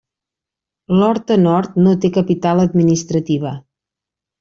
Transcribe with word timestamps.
L'Horta 1.01 1.37
Nord 1.43 1.79
no 1.85 1.95
té 2.07 2.13
capital 2.19 2.67
administrativa. 2.67 3.57